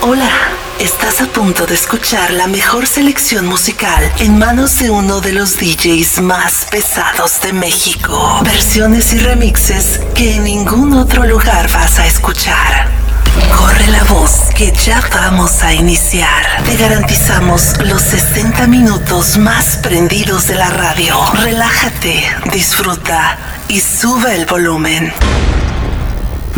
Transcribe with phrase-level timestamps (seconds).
[0.00, 0.30] Hola,
[0.78, 5.58] estás a punto de escuchar la mejor selección musical en manos de uno de los
[5.58, 8.40] DJs más pesados de México.
[8.44, 12.86] Versiones y remixes que en ningún otro lugar vas a escuchar.
[13.56, 16.62] Corre la voz que ya vamos a iniciar.
[16.64, 21.16] Te garantizamos los 60 minutos más prendidos de la radio.
[21.34, 23.36] Relájate, disfruta
[23.66, 25.12] y sube el volumen.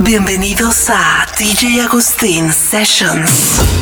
[0.03, 3.79] Bienvenidos a DJ Agustín Sessions.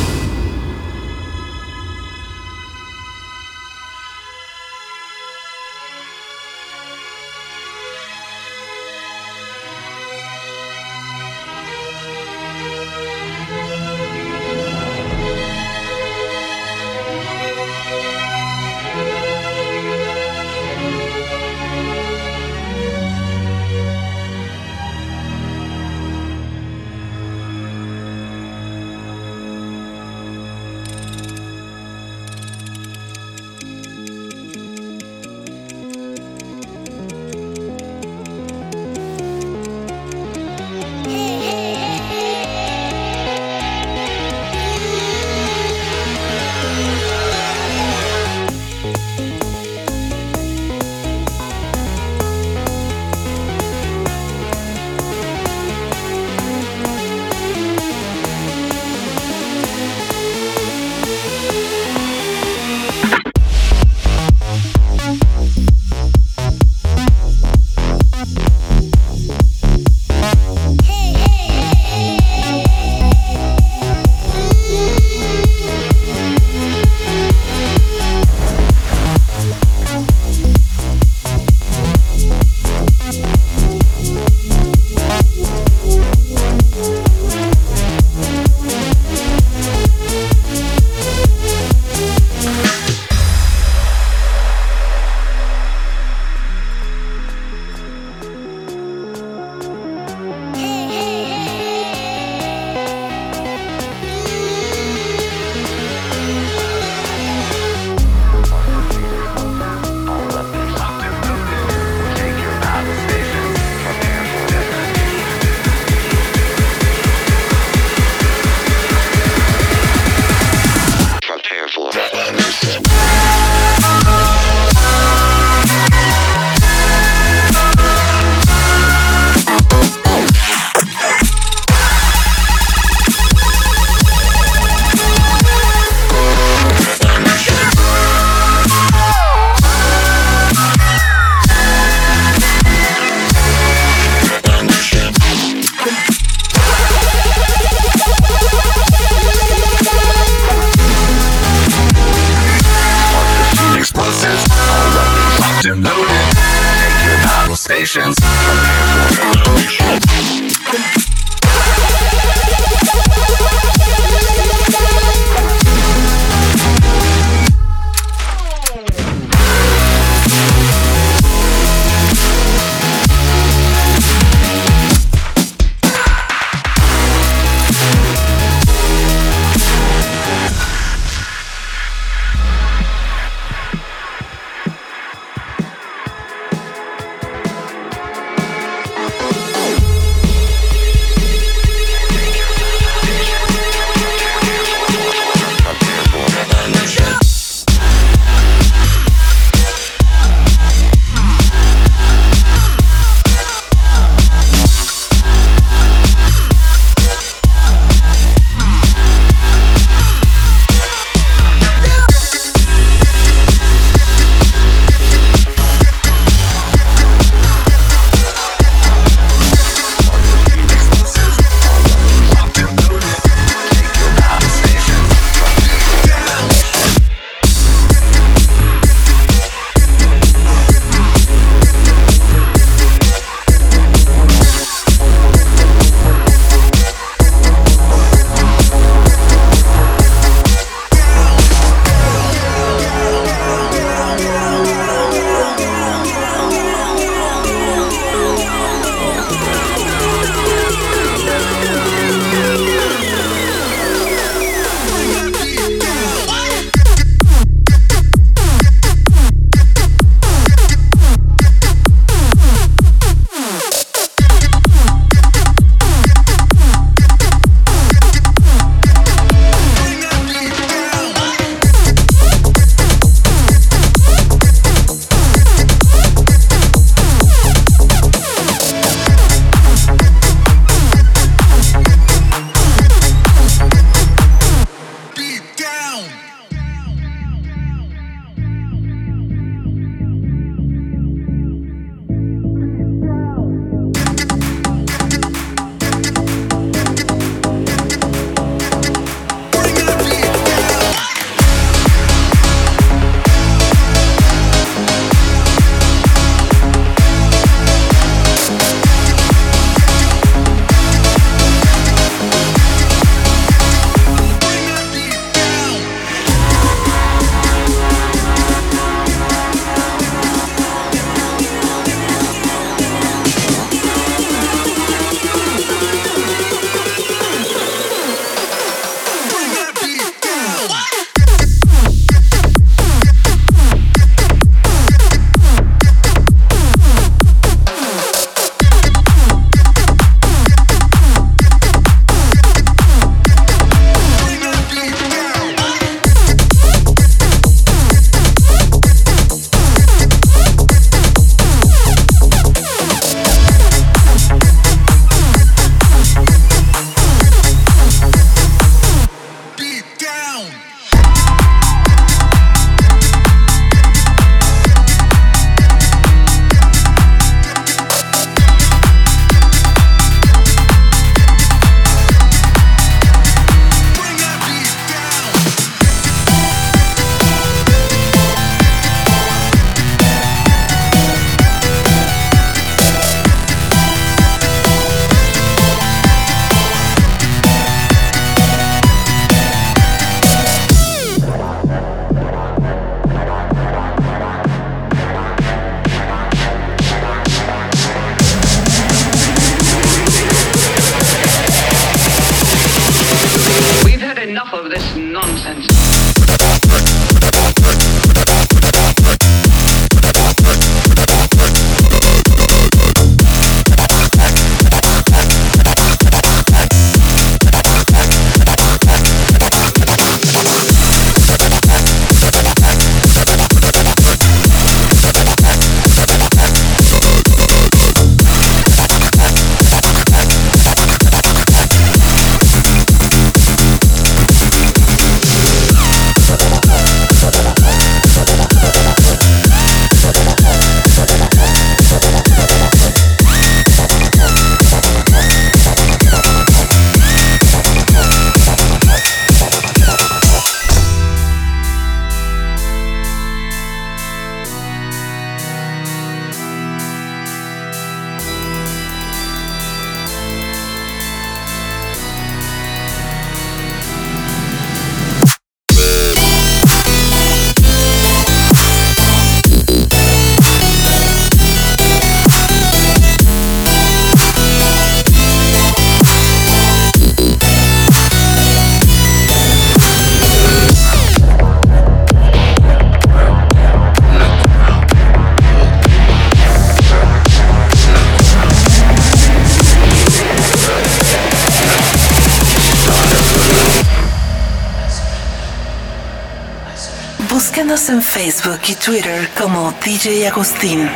[497.87, 500.89] En Facebook y Twitter como DJ Agustín.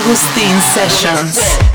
[0.00, 1.69] DJ Agustín Sessions.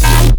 [0.00, 0.37] Bye.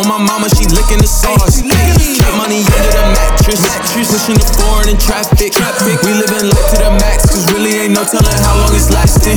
[0.00, 1.60] On my mama, she licking the sauce.
[1.60, 3.60] Trap money under the mattress.
[3.60, 4.08] mattress.
[4.08, 5.52] Pushing the foreign in traffic.
[5.84, 9.36] We living life to the max, cause really ain't no telling how long it's lasting.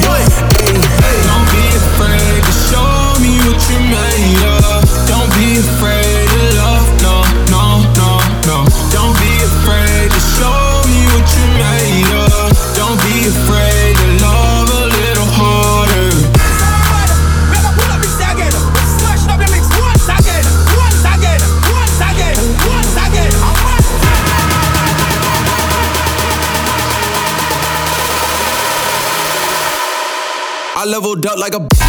[31.44, 31.83] Like a.